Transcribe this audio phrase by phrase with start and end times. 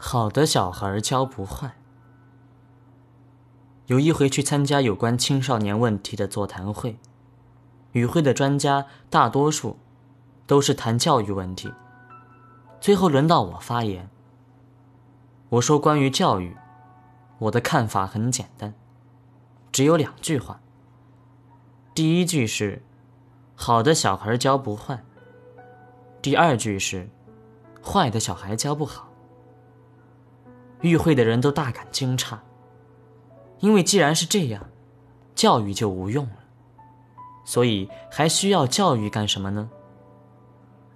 [0.00, 1.74] 好的小孩教不坏。
[3.86, 6.98] 有一回去参加有关青少年问题的座谈会，
[7.92, 9.76] 与会的专家大多数
[10.46, 11.72] 都是谈教育问题。
[12.80, 14.08] 最后轮到我发言，
[15.48, 16.56] 我说关于教育，
[17.40, 18.72] 我的看法很简单，
[19.72, 20.60] 只有两句话。
[21.92, 22.84] 第一句是
[23.56, 25.02] “好的小孩教不坏”，
[26.22, 27.10] 第二句是
[27.82, 29.07] “坏的小孩教不好”。
[30.80, 32.38] 与会的人都大感惊诧，
[33.60, 34.64] 因为既然是这样，
[35.34, 36.38] 教育就无用了，
[37.44, 39.68] 所以还需要教育干什么呢？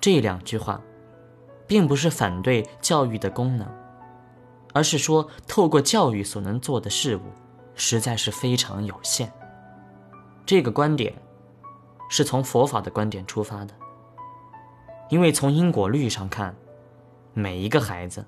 [0.00, 0.80] 这两句话，
[1.66, 3.66] 并不是反对教育的功能，
[4.72, 7.20] 而是说透过教育所能做的事物，
[7.74, 9.30] 实在是非常有限。
[10.46, 11.12] 这个观点，
[12.08, 13.74] 是从佛法的观点出发的，
[15.10, 16.54] 因为从因果律上看，
[17.34, 18.24] 每一个孩子。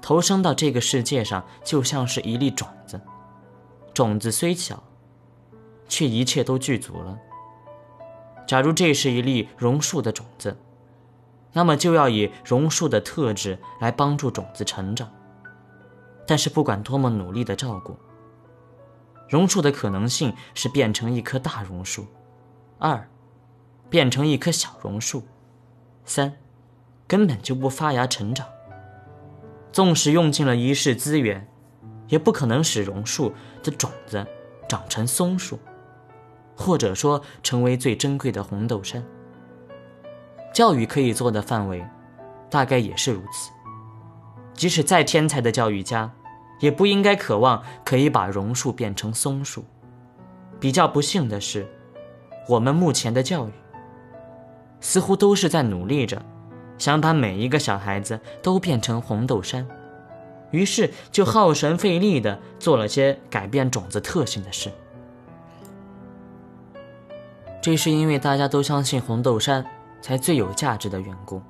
[0.00, 3.00] 投生到这个世界上，就像是一粒种子，
[3.92, 4.82] 种子虽小，
[5.88, 7.18] 却一切都具足了。
[8.46, 10.56] 假如这是一粒榕树的种子，
[11.52, 15.10] 那么就要以榕树的特质来帮助种子成长。
[16.26, 17.96] 但是不管多么努力的照顾，
[19.28, 22.06] 榕树的可能性是变成一棵大榕树，
[22.78, 23.08] 二，
[23.90, 25.22] 变成一棵小榕树，
[26.04, 26.36] 三，
[27.06, 28.46] 根本就不发芽成长。
[29.72, 31.46] 纵使用尽了一世资源，
[32.08, 34.26] 也不可能使榕树的种子
[34.68, 35.58] 长成松树，
[36.56, 39.04] 或者说成为最珍贵的红豆杉。
[40.52, 41.86] 教育可以做的范围，
[42.50, 43.50] 大概也是如此。
[44.54, 46.10] 即使再天才的教育家，
[46.58, 49.64] 也不应该渴望可以把榕树变成松树。
[50.58, 51.64] 比较不幸的是，
[52.48, 53.52] 我们目前的教育，
[54.80, 56.20] 似乎都是在努力着。
[56.78, 59.66] 想把每一个小孩子都变成红豆杉，
[60.50, 64.70] 于是就耗神费力的做了些改变种子特性的事。
[67.60, 69.64] 这是因为大家都相信红豆杉
[70.00, 71.42] 才最有价值的缘故。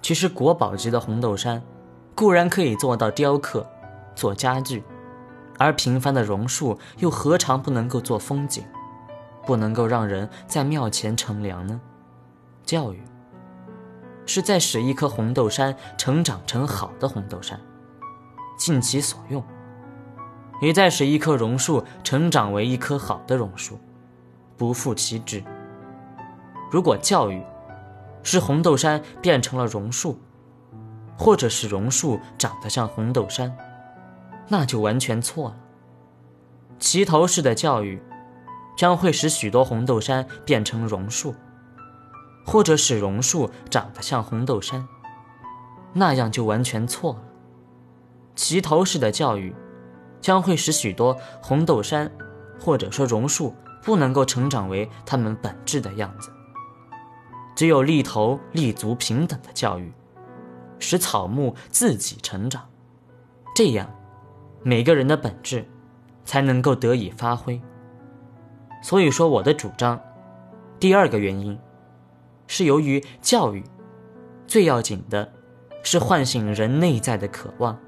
[0.00, 1.62] 其实国宝级的红豆杉，
[2.14, 3.66] 固然可以做到雕刻、
[4.14, 4.82] 做家具，
[5.58, 8.64] 而平凡的榕树又何尝不能够做风景，
[9.44, 11.80] 不能够让人在庙前乘凉呢？
[12.64, 13.02] 教育。
[14.26, 17.60] 是在使一棵红豆杉成长成好的红豆杉，
[18.56, 19.42] 尽其所用；
[20.60, 23.78] 也在使一棵榕树成长为一棵好的榕树，
[24.56, 25.42] 不负其志。
[26.70, 27.42] 如果教育
[28.22, 30.18] 是红豆杉变成了榕树，
[31.18, 33.54] 或者是榕树长得像红豆杉，
[34.48, 35.56] 那就完全错了。
[36.78, 38.02] 齐头式的教育
[38.76, 41.34] 将会使许多红豆杉变成榕树。
[42.44, 44.86] 或者使榕树长得像红豆杉，
[45.92, 47.22] 那样就完全错了。
[48.34, 49.54] 齐头式的教育，
[50.20, 52.10] 将会使许多红豆杉，
[52.58, 56.30] 或者说榕树不能够成长为它们本质的样子。
[57.54, 59.92] 只有立头立足平等的教育，
[60.78, 62.66] 使草木自己成长，
[63.54, 63.88] 这样，
[64.62, 65.68] 每个人的本质，
[66.24, 67.60] 才能够得以发挥。
[68.82, 70.00] 所以说，我的主张，
[70.80, 71.56] 第二个原因。
[72.54, 73.64] 是由于教育，
[74.46, 75.32] 最要紧的，
[75.82, 77.80] 是唤醒人内在的渴望，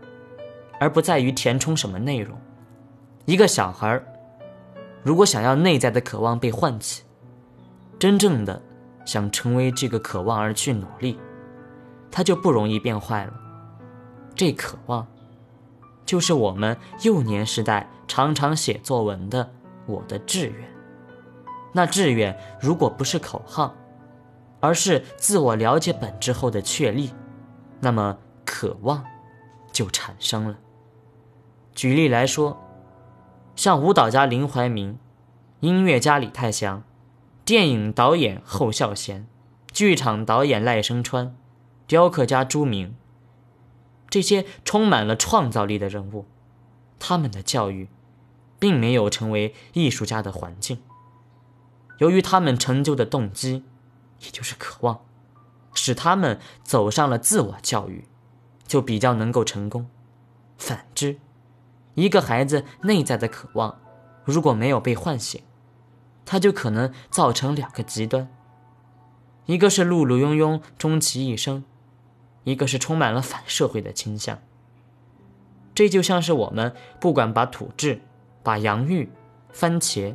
[0.80, 2.34] 而不在于填充什么内容。
[3.26, 4.02] 一个小孩
[5.02, 7.02] 如果想要内在的渴望被唤起，
[7.98, 8.62] 真正的
[9.04, 11.18] 想成为这个渴望而去努力，
[12.10, 13.34] 他就不容易变坏了。
[14.34, 15.06] 这渴望，
[16.06, 19.52] 就是我们幼年时代常常写作文的
[19.84, 20.66] “我的志愿”。
[21.70, 23.74] 那志愿如果不是口号，
[24.64, 27.10] 而是自我了解本质后的确立，
[27.80, 28.16] 那么
[28.46, 29.04] 渴望
[29.70, 30.56] 就产生了。
[31.74, 32.58] 举例来说，
[33.54, 34.98] 像舞蹈家林怀民、
[35.60, 36.82] 音乐家李泰祥、
[37.44, 39.26] 电影导演侯孝贤、
[39.70, 41.36] 剧场导演赖声川、
[41.86, 42.94] 雕刻家朱明，
[44.08, 46.24] 这些充满了创造力的人物，
[46.98, 47.90] 他们的教育
[48.58, 50.78] 并没有成为艺术家的环境。
[51.98, 53.62] 由于他们成就的动机。
[54.24, 55.00] 也就是渴望，
[55.74, 58.08] 使他们走上了自我教育，
[58.66, 59.86] 就比较能够成功。
[60.56, 61.18] 反之，
[61.94, 63.80] 一个孩子内在的渴望
[64.24, 65.42] 如果没有被唤醒，
[66.24, 68.28] 他就可能造成两个极端：
[69.46, 71.64] 一个是碌碌庸庸终其一生，
[72.44, 74.38] 一个是充满了反社会的倾向。
[75.74, 78.00] 这就像是我们不管把土质、
[78.42, 79.10] 把洋芋、
[79.50, 80.14] 番茄、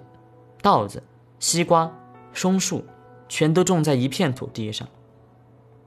[0.62, 1.04] 稻子、
[1.38, 1.92] 西瓜、
[2.34, 2.86] 松树。
[3.30, 4.88] 全都种在一片土地上，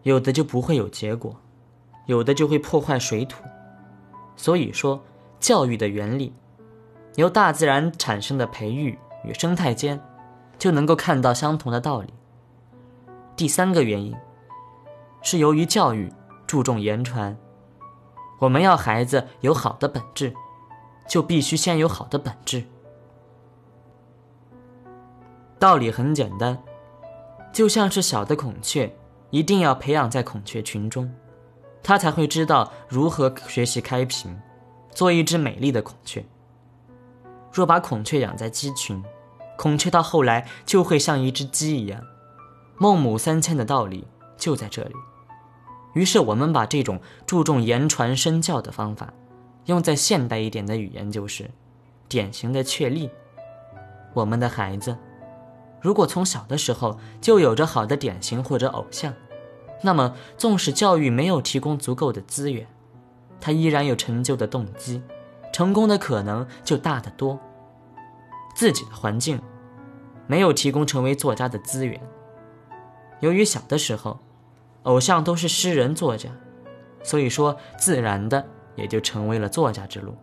[0.04, 1.36] 有的就不会有结果，
[2.06, 3.42] 有的就会破坏水土。
[4.36, 5.02] 所以说，
[5.38, 6.32] 教育的原理，
[7.16, 10.00] 由大自然产生的培育与生态间，
[10.58, 12.14] 就能够看到相同的道理。
[13.36, 14.14] 第三个原因，
[15.20, 16.10] 是由于教育
[16.46, 17.36] 注重言传，
[18.38, 20.32] 我们要孩子有好的本质，
[21.08, 22.62] 就必须先有好的本质。
[25.58, 26.60] 道理很简单，
[27.52, 28.90] 就像是小的孔雀，
[29.30, 31.12] 一定要培养在孔雀群中。
[31.82, 34.40] 它才会知道如何学习开屏，
[34.90, 36.24] 做一只美丽的孔雀。
[37.52, 39.02] 若把孔雀养在鸡群，
[39.58, 42.00] 孔雀到后来就会像一只鸡一样。
[42.78, 44.06] 孟母三迁的道理
[44.36, 44.94] 就在这里。
[45.94, 49.12] 于是我们把这种注重言传身教的方法，
[49.66, 51.50] 用在现代一点的语言就是
[52.08, 53.10] 典型的确立。
[54.14, 54.96] 我们的孩子，
[55.82, 59.12] 如果从小的时候就有着好的典型或者偶像。
[59.82, 62.64] 那么，纵使教育没有提供足够的资源，
[63.40, 65.02] 他依然有成就的动机，
[65.52, 67.36] 成功的可能就大得多。
[68.54, 69.42] 自己的环境
[70.28, 72.00] 没有提供成为作家的资源，
[73.18, 74.20] 由于小的时候，
[74.84, 76.30] 偶像都是诗人作家，
[77.02, 78.46] 所以说自然的
[78.76, 80.14] 也就成为了作家之路。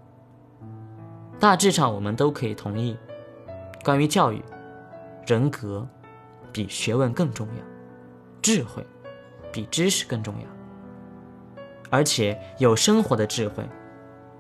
[1.38, 2.98] 大致上，我们都可以同意，
[3.84, 4.42] 关于教育，
[5.30, 5.88] 人格
[6.52, 7.64] 比学问更重要，
[8.42, 8.84] 智慧。
[9.52, 10.48] 比知识更重要，
[11.90, 13.68] 而且有生活的智慧，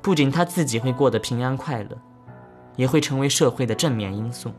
[0.03, 1.97] 不仅他自己会过得平安快乐，
[2.75, 4.51] 也会成为社会的正面因素。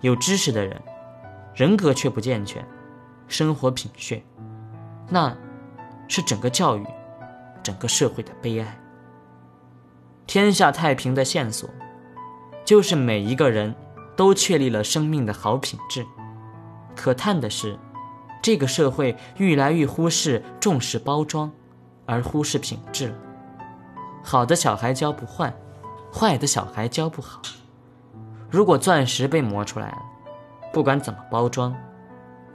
[0.00, 0.80] 有知识的人，
[1.54, 2.66] 人格却不健全，
[3.28, 4.22] 生活品血，
[5.10, 5.36] 那，
[6.08, 6.86] 是整个教育、
[7.62, 8.78] 整个社会的悲哀。
[10.26, 11.68] 天下太平的线索，
[12.64, 13.74] 就是每一个人
[14.16, 16.06] 都确立了生命的好品质。
[16.94, 17.78] 可叹的是。
[18.42, 21.48] 这个社会愈来愈忽视重视包装，
[22.06, 23.14] 而忽视品质了。
[24.20, 25.54] 好的小孩教不坏，
[26.12, 27.40] 坏的小孩教不好。
[28.50, 30.02] 如果钻石被磨出来了，
[30.72, 31.72] 不管怎么包装，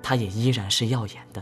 [0.03, 1.41] 它也依然是耀眼的。